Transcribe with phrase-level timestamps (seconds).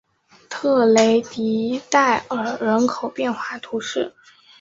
[0.49, 4.15] 特雷迪代尔人口变化图示